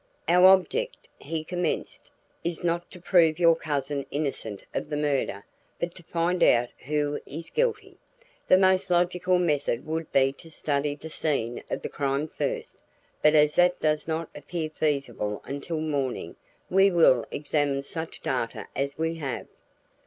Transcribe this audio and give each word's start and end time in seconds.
"Our 0.27 0.47
object," 0.47 1.07
he 1.19 1.43
commenced, 1.43 2.09
"is 2.43 2.63
not 2.63 2.89
to 2.89 2.99
prove 2.99 3.37
your 3.37 3.55
cousin 3.55 4.03
innocent 4.09 4.65
of 4.73 4.89
the 4.89 4.97
murder, 4.97 5.45
but 5.79 5.93
to 5.93 6.01
find 6.01 6.41
out 6.41 6.69
who 6.87 7.19
is 7.27 7.51
guilty. 7.51 7.97
The 8.47 8.57
most 8.57 8.89
logical 8.89 9.37
method 9.37 9.85
would 9.85 10.11
be 10.11 10.31
to 10.39 10.49
study 10.49 10.95
the 10.95 11.11
scene 11.11 11.61
of 11.69 11.83
the 11.83 11.89
crime 11.89 12.27
first, 12.27 12.77
but 13.21 13.35
as 13.35 13.53
that 13.57 13.79
does 13.79 14.07
not 14.07 14.27
appear 14.33 14.71
feasible 14.71 15.39
until 15.45 15.79
morning, 15.79 16.35
we 16.67 16.89
will 16.89 17.27
examine 17.29 17.83
such 17.83 18.21
data 18.23 18.67
as 18.75 18.97
we 18.97 19.13
have. 19.17 19.45